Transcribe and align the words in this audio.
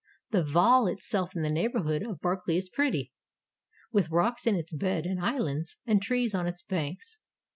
The 0.31 0.43
Vaal 0.43 0.87
itself 0.87 1.35
in 1.35 1.43
the 1.43 1.51
neighborhood 1.51 2.01
of 2.01 2.21
Barkly 2.21 2.57
is 2.57 2.69
pretty,— 2.69 3.13
with 3.93 4.09
rocks 4.09 4.47
in 4.47 4.55
its 4.55 4.73
bed 4.73 5.05
and 5.05 5.23
islands 5.23 5.77
and 5.85 6.01
trees 6.01 6.33
on 6.33 6.47
its 6.47 6.63
banks. 6.63 7.19